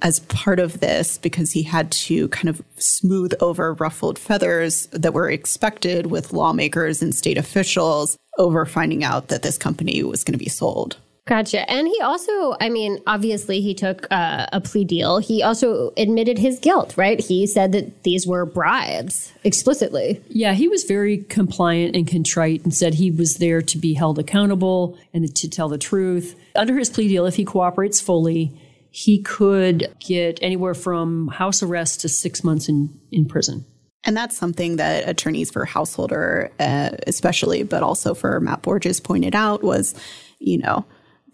as 0.02 0.20
part 0.22 0.60
of 0.60 0.80
this 0.80 1.18
because 1.18 1.52
he 1.52 1.64
had 1.64 1.92
to 1.92 2.28
kind 2.30 2.50
of 2.50 2.62
smooth 2.78 3.34
over 3.40 3.74
ruffled 3.74 4.20
feathers 4.20 4.88
that 4.88 5.14
were 5.14 5.30
expected 5.30 6.08
with 6.08 6.34
lawmakers 6.34 7.02
and 7.02 7.16
state 7.16 7.38
officials 7.38 8.18
over 8.38 8.66
finding 8.66 9.04
out 9.04 9.30
that 9.30 9.44
this 9.44 9.58
company 9.58 10.04
was 10.04 10.24
going 10.24 10.38
to 10.38 10.44
be 10.44 10.50
sold. 10.50 10.98
Gotcha. 11.28 11.70
And 11.70 11.88
he 11.88 12.00
also, 12.02 12.56
I 12.62 12.70
mean, 12.70 13.00
obviously 13.06 13.60
he 13.60 13.74
took 13.74 14.08
uh, 14.10 14.48
a 14.54 14.62
plea 14.62 14.86
deal. 14.86 15.18
He 15.18 15.44
also 15.44 15.92
admitted 15.98 16.38
his 16.38 16.58
guilt, 16.58 16.96
right? 16.96 17.20
He 17.20 17.46
said 17.46 17.74
that 17.74 18.04
these 18.04 18.26
were 18.26 18.46
bribes 18.46 19.34
explicitly. 19.44 20.22
Yeah, 20.30 20.54
he 20.54 20.70
was 20.70 20.86
very 20.86 21.18
compliant 21.18 21.98
and 21.98 22.08
contrite 22.08 22.64
and 22.64 22.74
said 22.74 22.94
he 22.94 23.12
was 23.12 23.36
there 23.36 23.62
to 23.62 23.78
be 23.78 23.94
held 23.94 24.18
accountable 24.20 24.98
and 25.14 25.36
to 25.36 25.50
tell 25.50 25.68
the 25.68 25.78
truth. 25.78 26.40
Under 26.56 26.78
his 26.78 26.90
plea 26.90 27.10
deal, 27.10 27.26
if 27.26 27.36
he 27.36 27.44
cooperates 27.44 28.00
fully, 28.00 28.58
he 28.90 29.22
could 29.22 29.94
get 30.00 30.40
anywhere 30.42 30.74
from 30.74 31.28
house 31.28 31.62
arrest 31.62 32.00
to 32.02 32.10
six 32.10 32.42
months 32.42 32.70
in, 32.70 32.98
in 33.12 33.26
prison. 33.26 33.66
And 34.06 34.16
that's 34.16 34.38
something 34.38 34.78
that 34.78 35.10
attorneys 35.10 35.52
for 35.52 35.66
householder, 35.66 36.54
uh, 36.58 36.92
especially, 37.06 37.64
but 37.64 37.84
also 37.84 38.14
for 38.14 38.40
Matt 38.40 38.62
Borges 38.62 39.02
pointed 39.02 39.36
out 39.36 39.62
was, 39.62 39.94
you 40.40 40.60
know, 40.60 40.86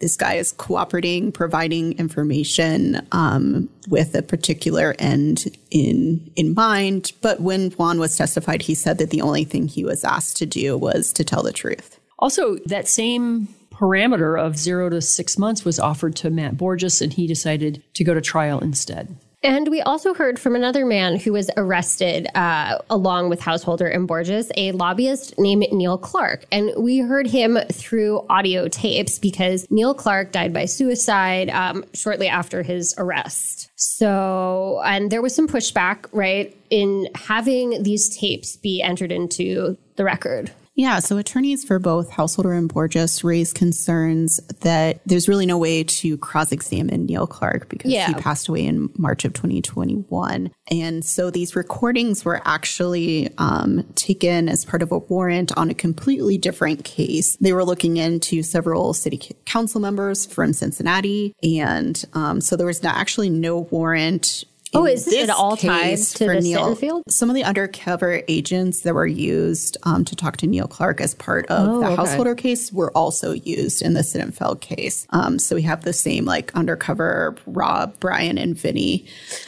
this 0.04 0.16
guy 0.16 0.34
is 0.34 0.52
cooperating, 0.52 1.32
providing 1.32 1.96
information 1.98 3.00
um, 3.12 3.70
with 3.88 4.14
a 4.14 4.20
particular 4.20 4.94
end 4.98 5.46
in 5.70 6.30
in 6.36 6.52
mind. 6.52 7.12
But 7.22 7.40
when 7.40 7.70
Juan 7.70 7.98
was 7.98 8.14
testified, 8.14 8.60
he 8.60 8.74
said 8.74 8.98
that 8.98 9.08
the 9.08 9.22
only 9.22 9.44
thing 9.44 9.66
he 9.66 9.82
was 9.82 10.04
asked 10.04 10.36
to 10.36 10.46
do 10.46 10.76
was 10.76 11.10
to 11.14 11.24
tell 11.24 11.42
the 11.42 11.54
truth. 11.54 11.98
Also, 12.18 12.56
that 12.66 12.86
same 12.86 13.48
parameter 13.72 14.38
of 14.38 14.58
zero 14.58 14.90
to 14.90 15.00
six 15.00 15.38
months 15.38 15.64
was 15.64 15.80
offered 15.80 16.14
to 16.16 16.28
Matt 16.28 16.58
Borges, 16.58 17.00
and 17.00 17.14
he 17.14 17.26
decided 17.26 17.82
to 17.94 18.04
go 18.04 18.12
to 18.12 18.20
trial 18.20 18.60
instead. 18.60 19.16
And 19.44 19.68
we 19.68 19.82
also 19.82 20.14
heard 20.14 20.38
from 20.38 20.56
another 20.56 20.86
man 20.86 21.16
who 21.16 21.34
was 21.34 21.50
arrested 21.58 22.26
uh, 22.34 22.78
along 22.88 23.28
with 23.28 23.40
Householder 23.40 23.86
and 23.86 24.08
Borges, 24.08 24.50
a 24.56 24.72
lobbyist 24.72 25.38
named 25.38 25.66
Neil 25.70 25.98
Clark. 25.98 26.46
And 26.50 26.72
we 26.78 27.00
heard 27.00 27.26
him 27.26 27.58
through 27.70 28.24
audio 28.30 28.68
tapes 28.68 29.18
because 29.18 29.66
Neil 29.70 29.92
Clark 29.92 30.32
died 30.32 30.54
by 30.54 30.64
suicide 30.64 31.50
um, 31.50 31.84
shortly 31.92 32.26
after 32.26 32.62
his 32.62 32.94
arrest. 32.96 33.68
So, 33.76 34.80
and 34.82 35.12
there 35.12 35.20
was 35.20 35.34
some 35.34 35.46
pushback, 35.46 36.06
right, 36.12 36.56
in 36.70 37.08
having 37.14 37.82
these 37.82 38.16
tapes 38.16 38.56
be 38.56 38.80
entered 38.80 39.12
into 39.12 39.76
the 39.96 40.04
record. 40.04 40.52
Yeah, 40.76 40.98
so 40.98 41.16
attorneys 41.18 41.64
for 41.64 41.78
both 41.78 42.10
Householder 42.10 42.52
and 42.52 42.68
Borges 42.68 43.22
raised 43.22 43.54
concerns 43.54 44.40
that 44.60 45.00
there's 45.06 45.28
really 45.28 45.46
no 45.46 45.56
way 45.56 45.84
to 45.84 46.16
cross 46.18 46.50
examine 46.50 47.06
Neil 47.06 47.28
Clark 47.28 47.68
because 47.68 47.92
Yeah. 47.92 48.08
he 48.08 48.14
passed 48.14 48.48
away 48.48 48.64
in 48.66 48.90
March 48.98 49.24
of 49.24 49.32
2021. 49.34 50.50
And 50.70 51.04
so 51.04 51.30
these 51.30 51.54
recordings 51.54 52.24
were 52.24 52.42
actually 52.44 53.28
um, 53.38 53.84
taken 53.94 54.48
as 54.48 54.64
part 54.64 54.82
of 54.82 54.90
a 54.90 54.98
warrant 54.98 55.56
on 55.56 55.70
a 55.70 55.74
completely 55.74 56.38
different 56.38 56.84
case. 56.84 57.36
They 57.40 57.52
were 57.52 57.64
looking 57.64 57.96
into 57.96 58.42
several 58.42 58.94
city 58.94 59.20
council 59.44 59.80
members 59.80 60.26
from 60.26 60.52
Cincinnati. 60.52 61.34
And 61.42 62.04
um, 62.14 62.40
so 62.40 62.56
there 62.56 62.66
was 62.66 62.82
not, 62.82 62.96
actually 62.96 63.30
no 63.30 63.58
warrant. 63.70 64.44
Oh, 64.74 64.86
is 64.86 65.06
it 65.06 65.30
all 65.30 65.56
tied 65.56 65.82
case 65.90 66.12
to 66.14 66.24
for 66.26 66.34
Neil. 66.40 66.74
Sittenfeld? 66.76 67.02
Some 67.08 67.30
of 67.30 67.34
the 67.36 67.44
undercover 67.44 68.22
agents 68.28 68.80
that 68.80 68.94
were 68.94 69.06
used 69.06 69.76
um, 69.84 70.04
to 70.04 70.16
talk 70.16 70.36
to 70.38 70.46
Neil 70.46 70.66
Clark 70.66 71.00
as 71.00 71.14
part 71.14 71.46
of 71.46 71.68
Oh, 71.68 71.80
the 71.80 71.86
okay. 71.86 71.94
householder 71.96 72.34
case 72.34 72.72
were 72.72 72.90
also 72.92 73.32
used 73.32 73.82
in 73.82 73.94
the 73.94 74.00
Sittenfeld 74.00 74.60
case. 74.60 75.06
Um, 75.10 75.38
so 75.38 75.54
we 75.54 75.62
have 75.62 75.84
the 75.84 75.92
same 75.92 76.24
like 76.24 76.54
undercover 76.54 77.36
Rob, 77.46 77.94
Brian, 78.00 78.38
and 78.38 78.56
Vinny. 78.58 79.06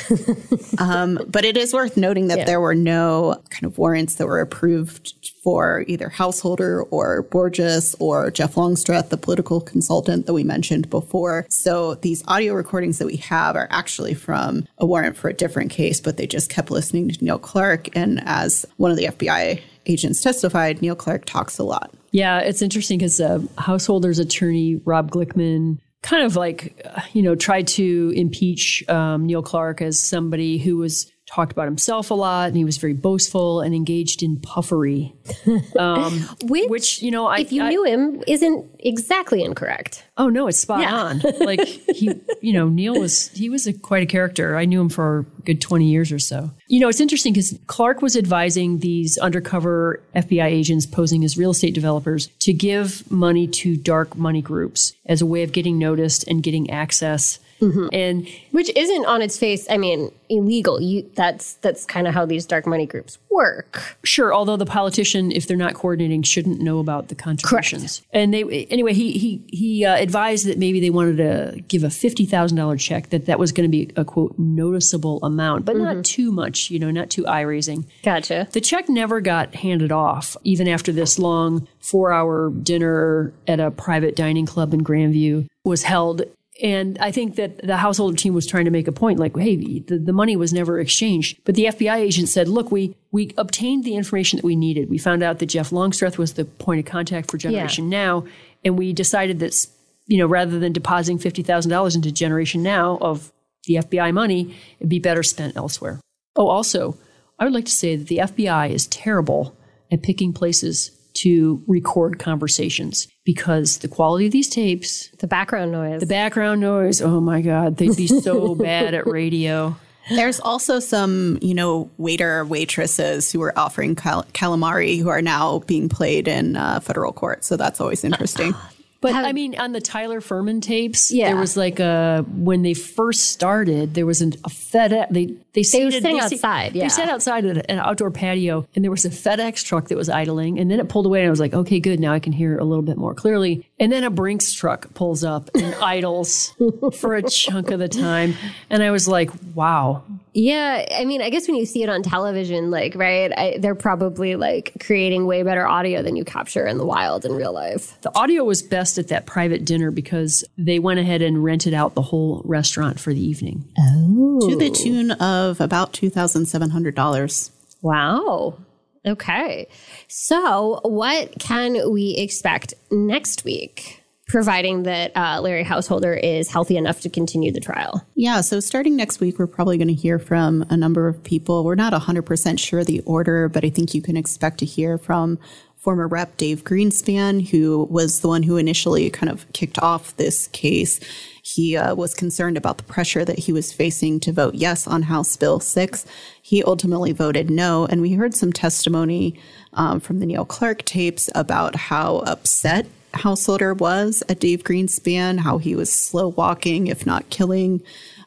um, 0.78 1.18
but 1.28 1.44
it 1.44 1.56
is 1.56 1.72
worth 1.72 1.96
noting 1.96 2.28
that 2.28 2.38
Yeah. 2.38 2.44
there 2.44 2.60
were 2.60 2.74
no 2.74 3.40
kind 3.50 3.64
of 3.64 3.78
warrants 3.78 4.16
that 4.16 4.26
were 4.26 4.40
approved 4.40 5.14
for 5.46 5.84
either 5.86 6.08
householder 6.08 6.82
or 6.90 7.22
Borges 7.22 7.94
or 8.00 8.32
Jeff 8.32 8.56
Longstreth, 8.56 9.10
the 9.10 9.16
political 9.16 9.60
consultant 9.60 10.26
that 10.26 10.32
we 10.32 10.42
mentioned 10.42 10.90
before. 10.90 11.46
So 11.48 11.94
these 11.94 12.24
audio 12.26 12.52
recordings 12.52 12.98
that 12.98 13.06
we 13.06 13.18
have 13.18 13.54
are 13.54 13.68
actually 13.70 14.14
from 14.14 14.66
a 14.78 14.84
warrant 14.84 15.16
for 15.16 15.28
a 15.28 15.32
different 15.32 15.70
case, 15.70 16.00
but 16.00 16.16
they 16.16 16.26
just 16.26 16.50
kept 16.50 16.72
listening 16.72 17.10
to 17.10 17.24
Neil 17.24 17.38
Clark. 17.38 17.94
And 17.94 18.20
as 18.24 18.66
one 18.76 18.90
of 18.90 18.96
the 18.96 19.04
FBI 19.04 19.60
agents 19.86 20.20
testified, 20.20 20.82
Neil 20.82 20.96
Clark 20.96 21.26
talks 21.26 21.58
a 21.58 21.62
lot. 21.62 21.94
Yeah, 22.10 22.40
it's 22.40 22.60
interesting 22.60 22.98
because 22.98 23.20
uh, 23.20 23.38
householders 23.56 24.18
attorney 24.18 24.80
Rob 24.84 25.12
Glickman 25.12 25.78
kind 26.02 26.24
of 26.24 26.34
like, 26.34 26.84
uh, 26.84 27.02
you 27.12 27.22
know, 27.22 27.36
tried 27.36 27.68
to 27.68 28.12
impeach 28.16 28.82
um, 28.88 29.26
Neil 29.26 29.42
Clark 29.42 29.80
as 29.80 30.00
somebody 30.00 30.58
who 30.58 30.78
was 30.78 31.12
talked 31.26 31.50
about 31.52 31.64
himself 31.66 32.10
a 32.10 32.14
lot 32.14 32.48
and 32.48 32.56
he 32.56 32.64
was 32.64 32.76
very 32.76 32.92
boastful 32.92 33.60
and 33.60 33.74
engaged 33.74 34.22
in 34.22 34.36
puffery. 34.38 35.12
Um, 35.76 36.20
which, 36.44 36.68
which, 36.70 37.02
you 37.02 37.10
know, 37.10 37.26
I, 37.26 37.38
if 37.40 37.52
you 37.52 37.62
I- 37.62 37.68
knew 37.68 37.84
him, 37.84 38.22
isn't 38.26 38.64
exactly 38.78 39.42
incorrect. 39.42 40.04
Oh 40.16 40.28
no, 40.28 40.46
it's 40.46 40.58
spot 40.58 40.80
Yeah. 40.80 40.94
on. 40.94 41.20
Like 41.40 41.60
he, 41.64 42.12
you 42.40 42.52
know, 42.52 42.68
Neil 42.68 42.98
was 42.98 43.28
he 43.28 43.48
was 43.50 43.66
a, 43.66 43.72
quite 43.72 44.02
a 44.02 44.06
character. 44.06 44.56
I 44.56 44.64
knew 44.64 44.80
him 44.80 44.88
for 44.88 45.20
a 45.20 45.42
good 45.42 45.60
twenty 45.60 45.86
years 45.90 46.10
or 46.12 46.18
so. 46.18 46.50
You 46.68 46.80
know, 46.80 46.88
it's 46.88 47.00
interesting 47.00 47.32
because 47.32 47.58
Clark 47.66 48.02
was 48.02 48.16
advising 48.16 48.78
these 48.78 49.18
undercover 49.18 50.00
FBI 50.14 50.46
agents 50.46 50.86
posing 50.86 51.24
as 51.24 51.36
real 51.36 51.50
estate 51.50 51.74
developers 51.74 52.28
to 52.40 52.52
give 52.52 53.08
money 53.10 53.46
to 53.48 53.76
dark 53.76 54.16
money 54.16 54.42
groups 54.42 54.92
as 55.06 55.20
a 55.20 55.26
way 55.26 55.42
of 55.42 55.52
getting 55.52 55.78
noticed 55.78 56.26
and 56.28 56.42
getting 56.42 56.70
access. 56.70 57.38
And 57.60 58.28
Which 58.50 58.70
isn't 58.76 59.06
on 59.06 59.22
its 59.22 59.38
face, 59.38 59.66
I 59.70 59.76
mean, 59.76 60.10
illegal. 60.28 60.80
You 60.80 61.08
that's 61.14 61.54
that's 61.54 61.84
kind 61.84 62.06
of 62.06 62.14
how 62.14 62.26
these 62.26 62.46
dark 62.46 62.66
money 62.66 62.86
groups 62.86 63.18
work. 63.30 63.96
Sure, 64.02 64.34
although 64.34 64.56
the 64.56 64.66
politician, 64.66 65.30
if 65.30 65.46
they're 65.46 65.56
not 65.56 65.74
coordinating, 65.74 66.22
shouldn't 66.22 66.60
know 66.60 66.78
about 66.78 67.08
the 67.08 67.14
contributions. 67.14 68.02
And 68.12 68.32
they 68.32 68.66
anyway, 68.70 68.92
he 68.92 69.12
he 69.12 69.42
he 69.48 69.84
uh, 69.84 69.96
advised 69.96 70.46
that 70.46 70.58
maybe 70.58 70.80
they 70.80 70.90
wanted 70.90 71.16
to 71.18 71.60
give 71.68 71.84
a 71.84 71.90
fifty 71.90 72.24
thousand 72.24 72.56
dollar 72.56 72.76
check. 72.76 73.10
That 73.10 73.26
that 73.26 73.38
was 73.38 73.52
going 73.52 73.68
to 73.68 73.70
be 73.70 73.90
a 73.96 74.04
quote 74.04 74.34
noticeable 74.38 75.22
amount, 75.22 75.64
but 75.64 75.76
not 75.76 76.04
too 76.04 76.32
much. 76.32 76.70
You 76.70 76.78
know, 76.78 76.90
not 76.90 77.10
too 77.10 77.26
eye 77.26 77.42
raising. 77.42 77.86
Gotcha. 78.02 78.48
The 78.52 78.60
check 78.60 78.88
never 78.88 79.20
got 79.20 79.54
handed 79.54 79.92
off, 79.92 80.36
even 80.44 80.68
after 80.68 80.92
this 80.92 81.18
long 81.18 81.68
four 81.80 82.12
hour 82.12 82.50
dinner 82.50 83.32
at 83.46 83.60
a 83.60 83.70
private 83.70 84.16
dining 84.16 84.46
club 84.46 84.74
in 84.74 84.82
Grandview 84.82 85.46
was 85.64 85.82
held. 85.82 86.22
And 86.62 86.96
I 86.98 87.12
think 87.12 87.36
that 87.36 87.58
the 87.66 87.76
householder 87.76 88.16
team 88.16 88.32
was 88.32 88.46
trying 88.46 88.64
to 88.64 88.70
make 88.70 88.88
a 88.88 88.92
point 88.92 89.18
like, 89.18 89.36
hey, 89.36 89.56
the, 89.56 89.98
the 89.98 90.12
money 90.12 90.36
was 90.36 90.52
never 90.52 90.80
exchanged. 90.80 91.38
But 91.44 91.54
the 91.54 91.66
FBI 91.66 91.96
agent 91.96 92.28
said, 92.28 92.48
look, 92.48 92.72
we, 92.72 92.96
we 93.12 93.32
obtained 93.36 93.84
the 93.84 93.94
information 93.94 94.38
that 94.38 94.44
we 94.44 94.56
needed. 94.56 94.88
We 94.88 94.98
found 94.98 95.22
out 95.22 95.38
that 95.40 95.46
Jeff 95.46 95.70
Longstreth 95.70 96.18
was 96.18 96.34
the 96.34 96.46
point 96.46 96.80
of 96.80 96.86
contact 96.90 97.30
for 97.30 97.36
Generation 97.36 97.90
Now. 97.90 98.24
And 98.64 98.78
we 98.78 98.92
decided 98.94 99.38
that, 99.40 99.66
you 100.06 100.18
know, 100.18 100.26
rather 100.26 100.58
than 100.58 100.72
depositing 100.72 101.18
$50,000 101.18 101.94
into 101.94 102.10
Generation 102.10 102.62
Now 102.62 102.96
of 103.02 103.32
the 103.64 103.74
FBI 103.74 104.14
money, 104.14 104.56
it'd 104.78 104.88
be 104.88 104.98
better 104.98 105.22
spent 105.22 105.56
elsewhere. 105.56 106.00
Oh, 106.36 106.48
also, 106.48 106.96
I 107.38 107.44
would 107.44 107.52
like 107.52 107.66
to 107.66 107.70
say 107.70 107.96
that 107.96 108.08
the 108.08 108.18
FBI 108.18 108.70
is 108.70 108.86
terrible 108.86 109.54
at 109.92 110.02
picking 110.02 110.32
places 110.32 110.95
to 111.16 111.62
record 111.66 112.18
conversations 112.18 113.08
because 113.24 113.78
the 113.78 113.88
quality 113.88 114.26
of 114.26 114.32
these 114.32 114.48
tapes, 114.48 115.08
The 115.18 115.26
background 115.26 115.72
noise. 115.72 116.00
the 116.00 116.06
background 116.06 116.60
noise, 116.60 117.00
oh 117.02 117.20
my 117.20 117.40
God, 117.42 117.76
they'd 117.76 117.96
be 117.96 118.06
so 118.06 118.54
bad 118.68 118.94
at 118.94 119.06
radio. 119.06 119.76
There's 120.08 120.38
also 120.38 120.78
some, 120.78 121.38
you 121.42 121.52
know, 121.54 121.90
waiter 121.98 122.44
waitresses 122.44 123.32
who 123.32 123.42
are 123.42 123.58
offering 123.58 123.96
cal- 123.96 124.22
calamari 124.34 125.00
who 125.00 125.08
are 125.08 125.20
now 125.22 125.58
being 125.66 125.88
played 125.88 126.28
in 126.28 126.56
uh, 126.56 126.78
federal 126.78 127.12
court. 127.12 127.44
So 127.44 127.56
that's 127.56 127.80
always 127.80 128.04
interesting. 128.04 128.54
But 129.00 129.14
I 129.14 129.32
mean, 129.32 129.58
on 129.58 129.72
the 129.72 129.80
Tyler 129.80 130.20
Fehrman 130.20 130.60
tapes, 130.62 131.12
Yeah. 131.12 131.28
there 131.28 131.36
was 131.36 131.56
like 131.56 131.78
a 131.80 132.24
when 132.34 132.62
they 132.62 132.74
first 132.74 133.30
started, 133.30 133.94
there 133.94 134.06
was 134.06 134.20
an, 134.22 134.32
a 134.44 134.48
FedEx. 134.48 135.08
They 135.10 135.26
they, 135.26 135.60
were 135.60 135.64
seated- 135.64 135.92
sitting 136.02 136.18
se- 136.20 136.36
outside, 136.36 136.74
yeah. 136.74 136.84
They 136.84 136.88
sat 136.88 137.08
outside 137.08 137.44
at 137.44 137.70
an 137.70 137.78
outdoor 137.78 138.10
patio, 138.10 138.66
and 138.74 138.82
there 138.84 138.90
was 138.90 139.04
a 139.04 139.10
FedEx 139.10 139.64
truck 139.64 139.88
that 139.88 139.96
was 139.96 140.08
idling, 140.08 140.58
and 140.58 140.70
then 140.70 140.80
it 140.80 140.88
pulled 140.88 141.06
away, 141.06 141.20
and 141.20 141.26
I 141.28 141.30
was 141.30 141.40
like, 141.40 141.54
okay, 141.54 141.78
good, 141.80 142.00
now 142.00 142.12
I 142.12 142.18
can 142.20 142.32
hear 142.32 142.58
a 142.58 142.64
little 142.64 142.82
bit 142.82 142.96
more 142.96 143.14
clearly. 143.14 143.66
And 143.78 143.90
then 143.92 144.02
a 144.04 144.10
Brinks 144.10 144.52
truck 144.52 144.92
pulls 144.94 145.22
up 145.24 145.50
and 145.54 145.74
idles 145.82 146.52
for 146.98 147.14
a 147.14 147.22
chunk 147.22 147.70
of 147.70 147.78
the 147.78 147.88
time, 147.88 148.34
and 148.70 148.82
I 148.82 148.90
was 148.90 149.06
like, 149.08 149.30
wow, 149.54 150.02
yeah, 150.36 150.84
I 150.98 151.06
mean, 151.06 151.22
I 151.22 151.30
guess 151.30 151.48
when 151.48 151.56
you 151.56 151.64
see 151.64 151.82
it 151.82 151.88
on 151.88 152.02
television, 152.02 152.70
like, 152.70 152.94
right, 152.94 153.32
I, 153.34 153.56
they're 153.58 153.74
probably 153.74 154.36
like 154.36 154.74
creating 154.84 155.26
way 155.26 155.42
better 155.42 155.66
audio 155.66 156.02
than 156.02 156.14
you 156.14 156.26
capture 156.26 156.66
in 156.66 156.76
the 156.76 156.84
wild 156.84 157.24
in 157.24 157.32
real 157.32 157.54
life. 157.54 157.98
the 158.02 158.14
audio 158.14 158.44
was 158.44 158.62
best 158.62 158.98
at 158.98 159.08
that 159.08 159.24
private 159.24 159.64
dinner 159.64 159.90
because 159.90 160.44
they 160.58 160.78
went 160.78 161.00
ahead 161.00 161.22
and 161.22 161.42
rented 161.42 161.72
out 161.72 161.94
the 161.94 162.02
whole 162.02 162.42
restaurant 162.44 163.00
for 163.00 163.14
the 163.14 163.20
evening. 163.20 163.64
Oh. 163.78 164.50
to 164.50 164.56
the 164.56 164.68
tune 164.68 165.12
of 165.12 165.58
about 165.58 165.94
$2,700. 165.94 167.50
Wow. 167.80 168.58
Okay. 169.06 169.68
So, 170.06 170.80
what 170.82 171.38
can 171.38 171.90
we 171.90 172.14
expect 172.18 172.74
next 172.90 173.42
week, 173.44 174.02
providing 174.26 174.82
that 174.82 175.16
uh, 175.16 175.40
Larry 175.40 175.62
Householder 175.62 176.14
is 176.14 176.48
healthy 176.48 176.76
enough 176.76 177.00
to 177.02 177.08
continue 177.08 177.52
the 177.52 177.60
trial? 177.60 178.04
Yeah, 178.14 178.40
so 178.40 178.60
starting 178.60 178.96
next 178.96 179.20
week, 179.20 179.38
we're 179.38 179.46
probably 179.46 179.78
going 179.78 179.88
to 179.88 179.94
hear 179.94 180.18
from 180.18 180.64
a 180.68 180.76
number 180.76 181.06
of 181.06 181.22
people. 181.22 181.64
We're 181.64 181.76
not 181.76 181.92
100% 181.92 182.58
sure 182.58 182.84
the 182.84 183.00
order, 183.00 183.48
but 183.48 183.64
I 183.64 183.70
think 183.70 183.94
you 183.94 184.02
can 184.02 184.16
expect 184.16 184.58
to 184.58 184.66
hear 184.66 184.98
from 184.98 185.38
former 185.76 186.08
Rep 186.08 186.36
Dave 186.36 186.64
Greenspan, 186.64 187.48
who 187.50 187.86
was 187.88 188.18
the 188.18 188.26
one 188.26 188.42
who 188.42 188.56
initially 188.56 189.08
kind 189.08 189.30
of 189.30 189.50
kicked 189.52 189.78
off 189.78 190.16
this 190.16 190.48
case. 190.48 190.98
He 191.42 191.76
uh, 191.76 191.94
was 191.94 192.12
concerned 192.12 192.56
about 192.56 192.78
the 192.78 192.82
pressure 192.82 193.24
that 193.24 193.38
he 193.38 193.52
was 193.52 193.72
facing 193.72 194.18
to 194.20 194.32
vote 194.32 194.56
yes 194.56 194.88
on 194.88 195.02
House 195.02 195.36
Bill 195.36 195.60
6. 195.60 196.04
He 196.42 196.64
ultimately 196.64 197.12
voted 197.12 197.50
no. 197.50 197.86
And 197.86 198.00
we 198.00 198.14
heard 198.14 198.34
some 198.34 198.52
testimony 198.52 199.38
um, 199.74 200.00
from 200.00 200.18
the 200.18 200.26
Neil 200.26 200.44
Clark 200.44 200.84
tapes 200.84 201.30
about 201.36 201.76
how 201.76 202.16
upset 202.26 202.86
Householder 203.14 203.74
was 203.74 204.22
at 204.28 204.40
Dave 204.40 204.62
Greenspan, 204.62 205.38
how 205.38 205.58
he 205.58 205.74
was 205.74 205.92
slow 205.92 206.28
walking, 206.28 206.86
if 206.86 207.06
not 207.06 207.28
killing, 207.30 207.82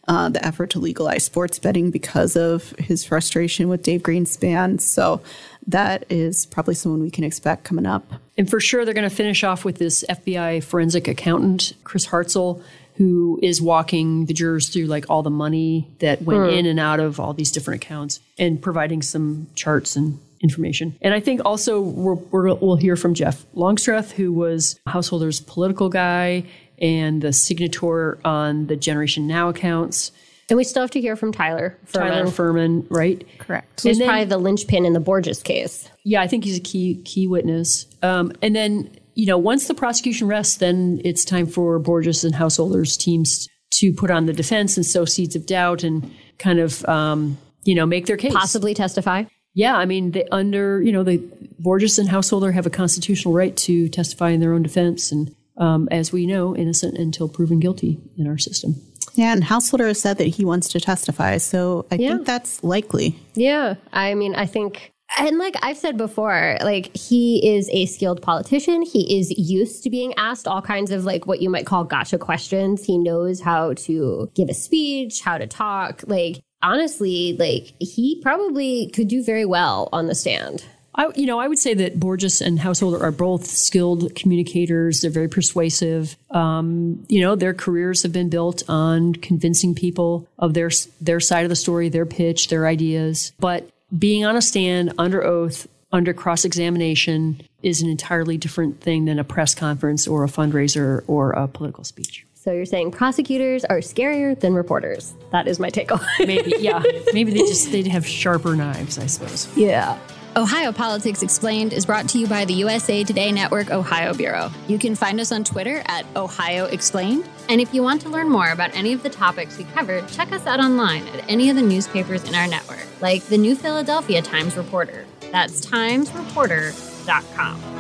uh, 0.08 0.30
the 0.30 0.44
effort 0.44 0.72
to 0.72 0.80
legalize 0.80 1.24
sports 1.24 1.60
betting 1.60 1.92
because 1.92 2.36
of 2.36 2.72
his 2.80 3.06
frustration 3.06 3.70
with 3.70 3.84
Dave 3.84 4.02
Greenspan. 4.02 4.82
So 4.82 5.22
that 5.68 6.06
is 6.10 6.48
probably 6.48 6.74
someone 6.74 7.02
we 7.02 7.12
can 7.12 7.24
expect 7.24 7.64
coming 7.64 7.86
up. 7.86 8.12
And 8.38 8.50
for 8.50 8.60
sure, 8.60 8.86
they're 8.86 8.94
going 8.94 9.10
to 9.10 9.16
finish 9.16 9.44
off 9.44 9.64
with 9.64 9.78
this 9.78 10.04
FBI 10.10 10.64
forensic 10.64 11.08
accountant, 11.08 11.74
Chris 11.84 12.08
Hartzell, 12.08 12.64
who 12.96 13.40
is 13.42 13.62
walking 13.62 14.26
the 14.26 14.34
jurors 14.34 14.70
through 14.70 14.86
like 14.86 15.06
all 15.10 15.24
the 15.24 15.30
money 15.30 15.88
that 16.00 16.22
went 16.22 16.52
in 16.52 16.66
and 16.66 16.80
out 16.80 17.00
of 17.00 17.20
all 17.20 17.34
these 17.34 17.52
different 17.52 17.82
accounts 17.82 18.20
and 18.38 18.62
providing 18.62 19.02
some 19.02 19.48
charts 19.56 19.96
and 19.96 20.20
information. 20.41 20.98
And 21.01 21.13
I 21.13 21.19
think 21.19 21.41
also 21.46 21.81
we're, 21.81 22.13
we're, 22.13 22.53
we'll 22.55 22.75
hear 22.75 22.96
from 22.96 23.13
Jeff 23.13 23.46
Longstreth, 23.53 24.12
who 24.12 24.31
was 24.31 24.79
Householder's 24.88 25.39
political 25.41 25.89
guy 25.89 26.46
and 26.81 27.22
the 27.22 27.29
signator 27.29 28.24
on 28.25 28.67
the 28.67 28.75
Generation 28.75 29.27
Now 29.27 29.50
accounts. 29.50 30.12
And 30.50 30.58
we 30.58 30.63
still 30.63 30.81
have 30.81 30.91
to 30.91 31.01
hear 31.01 31.15
from 31.15 31.31
Tyler 31.31 31.77
Fehrman. 31.86 32.10
Tyler 32.10 32.25
Fehrman, 32.25 32.88
right? 32.89 33.24
Correct. 33.38 33.84
Then- 33.84 33.98
probably 33.98 34.25
the 34.25 34.38
linchpin 34.38 34.86
in 34.86 34.93
the 34.93 35.00
Borges 35.00 35.43
case. 35.43 35.89
Yeah, 36.03 36.22
I 36.22 36.27
think 36.27 36.43
he's 36.43 36.58
a 36.58 36.62
key 36.62 37.01
key 37.03 37.27
witness. 37.27 37.86
Um, 38.01 38.31
and 38.41 38.55
then, 38.55 38.89
you 39.13 39.27
know, 39.27 39.38
once 39.38 39.67
the 39.67 39.75
prosecution 39.75 40.27
rests, 40.27 40.58
then 40.58 41.01
it's 41.03 41.24
time 41.24 41.46
for 41.46 41.77
Borges 41.77 42.24
and 42.24 42.34
Householders 42.34 42.98
teams 42.98 43.48
to 43.74 43.93
put 43.93 44.10
on 44.10 44.25
the 44.25 44.34
defense 44.34 44.75
and 44.75 44.86
sow 44.86 45.05
seeds 45.05 45.36
of 45.36 45.46
doubt 45.46 45.84
and 45.84 46.12
kind 46.39 46.60
of, 46.60 46.84
um, 46.86 47.38
you 47.63 47.75
know, 47.75 47.86
make 47.86 48.08
their 48.08 48.17
case. 48.17 48.34
Possibly 48.34 48.74
testify. 48.74 49.25
Yeah, 49.53 49.75
I 49.75 49.86
mean, 49.86 50.12
they, 50.12 50.25
under 50.32 50.82
you 50.82 50.91
know, 50.91 51.03
the 51.03 51.18
Borges 51.60 52.00
and 52.00 52.08
Householder 52.10 52.51
have 52.51 52.65
a 52.65 52.70
constitutional 52.70 53.34
right 53.34 53.56
to 53.58 53.89
testify 53.89 54.29
in 54.29 54.39
their 54.39 54.53
own 54.53 54.63
defense, 54.63 55.12
and 55.12 55.36
um, 55.58 55.88
as 55.91 56.12
we 56.12 56.25
know, 56.25 56.56
innocent 56.56 56.98
until 56.98 57.27
proven 57.27 57.60
guilty 57.60 58.00
in 58.18 58.27
our 58.27 58.38
system. 58.38 58.75
Yeah, 59.15 59.34
and 59.34 59.44
Householder 59.44 59.88
has 59.88 60.00
said 60.00 60.18
that 60.20 60.27
he 60.27 60.46
wants 60.46 60.70
to 60.70 60.79
testify. 60.79 61.38
So 61.38 61.86
I 61.91 61.96
Yeah. 61.96 62.13
think 62.13 62.27
that's 62.27 62.63
likely. 62.63 63.15
Yeah. 63.36 63.74
I 63.91 64.13
mean, 64.13 64.36
I 64.36 64.46
think, 64.46 64.94
and 65.18 65.38
like 65.38 65.56
I've 65.62 65.75
said 65.77 65.98
before, 65.98 66.58
like 66.62 66.96
he 66.96 67.46
is 67.58 67.68
a 67.74 67.88
skilled 67.88 68.22
politician. 68.22 68.84
He 68.84 69.20
is 69.20 69.32
used 69.32 69.84
to 69.84 69.89
being 69.89 70.13
asked 70.15 70.48
all 70.48 70.62
kinds 70.62 70.91
of 70.91 71.03
like 71.03 71.25
what 71.27 71.41
you 71.41 71.50
might 71.50 71.65
call 71.65 71.84
gotcha 71.84 72.18
questions. 72.18 72.86
He 72.86 72.98
knows 72.98 73.41
how 73.41 73.74
to 73.74 74.29
give 74.36 74.48
a 74.48 74.53
speech, 74.53 75.20
how 75.22 75.38
to 75.39 75.48
talk. 75.48 76.03
Like, 76.08 76.39
honestly, 76.62 77.36
like 77.38 77.74
he 77.80 78.20
probably 78.22 78.88
could 78.88 79.08
do 79.08 79.24
very 79.24 79.46
well 79.46 79.89
on 79.92 80.08
the 80.08 80.16
stand. 80.16 80.66
I, 80.96 81.12
you 81.16 81.28
know, 81.28 81.39
I 81.39 81.48
would 81.48 81.60
say 81.60 81.74
that 81.75 82.00
Borges 82.00 82.42
and 82.42 82.60
Householder 82.60 83.01
are 83.01 83.12
both 83.12 83.46
skilled 83.46 84.13
communicators. 84.16 85.01
They're 85.01 85.12
very 85.12 85.30
persuasive. 85.30 86.18
Um, 86.32 87.06
you 87.08 87.22
know, 87.22 87.36
their 87.36 87.54
careers 87.54 88.04
have 88.04 88.12
been 88.12 88.30
built 88.30 88.63
on 88.68 89.13
convincing 89.13 89.75
people 89.75 90.28
of 90.38 90.56
their 90.56 90.70
their 91.00 91.20
side 91.20 91.46
of 91.46 91.50
the 91.50 91.56
story, 91.56 91.89
their 91.89 92.06
pitch, 92.06 92.50
their 92.50 92.68
ideas. 92.68 93.32
But 93.39 93.70
being 93.98 94.25
on 94.25 94.36
a 94.36 94.42
stand 94.42 94.94
under 94.98 95.24
oath, 95.24 95.68
under 95.92 96.13
cross 96.13 96.44
examination, 96.44 97.42
is 97.63 97.82
an 97.82 97.89
entirely 97.89 98.38
different 98.38 98.82
thing 98.82 99.06
than 99.06 99.20
a 99.20 99.24
press 99.24 99.56
conference 99.56 100.08
or 100.08 100.24
a 100.24 100.28
fundraiser 100.28 101.04
or 101.08 101.32
a 101.32 101.48
political 101.48 101.84
speech. 101.84 102.25
So 102.39 102.53
you're 102.53 102.65
saying 102.65 102.91
prosecutors 102.91 103.65
are 103.65 103.79
scarier 103.79 104.39
than 104.39 104.53
reporters. 104.53 105.13
That 105.31 105.46
is 105.46 105.60
my 105.60 105.69
take 105.69 105.89
takeaway. 105.89 106.25
Maybe, 106.25 106.53
yeah, 106.60 106.81
maybe 107.12 107.31
they 107.31 107.39
just 107.39 107.69
they'd 107.69 107.88
have 107.88 108.08
sharper 108.08 108.55
knives, 108.55 108.98
I 108.98 109.08
suppose. 109.08 109.50
yeah. 109.58 110.00
Ohio 110.38 110.72
Politics 110.72 111.22
Explained 111.22 111.74
is 111.74 111.86
brought 111.86 112.08
to 112.10 112.19
you 112.19 112.27
by 112.27 112.46
the 112.46 112.53
USA 112.53 113.03
Today 113.03 113.31
Network 113.31 113.72
Ohio 113.72 114.13
Bureau. 114.13 114.51
You 114.69 114.79
can 114.79 114.96
find 114.96 115.19
us 115.19 115.34
on 115.34 115.43
Twitter 115.43 115.81
at 115.88 116.05
Ohio 116.15 116.63
Explained. 116.65 117.27
And 117.50 117.60
if 117.60 117.74
you 117.74 117.84
want 117.84 118.01
to 118.03 118.10
learn 118.10 118.29
more 118.29 118.51
about 118.51 118.74
any 118.74 118.93
of 118.93 119.03
the 119.03 119.10
topics 119.10 119.58
we 119.58 119.65
covered, 119.65 120.08
check 120.08 120.31
us 120.31 120.46
out 120.46 120.62
online 120.62 121.05
at 121.10 121.27
any 121.27 121.50
of 121.50 121.58
the 121.58 121.63
newspapers 121.63 122.24
in 122.24 122.36
our 122.36 122.48
network, 122.48 122.88
like 123.01 123.25
the 123.25 123.38
New 123.38 123.55
Philadelphia 123.55 124.22
Times 124.22 124.55
Reporter. 124.55 125.05
That's 125.31 125.65
timesreporter.com. 125.65 127.79